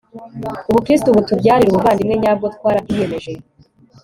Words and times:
ubukristu 0.69 1.07
butubyarire 1.15 1.69
ubuvandimwe 1.71 2.15
nyabwo, 2.21 2.45
twarabyiyemeje 2.55 3.31